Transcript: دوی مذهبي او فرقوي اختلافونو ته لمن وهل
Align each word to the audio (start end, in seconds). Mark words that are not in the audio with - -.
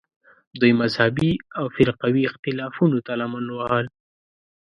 دوی 0.59 0.73
مذهبي 0.81 1.31
او 1.59 1.65
فرقوي 1.75 2.23
اختلافونو 2.29 2.97
ته 3.05 3.11
لمن 3.21 3.45
وهل 3.57 3.85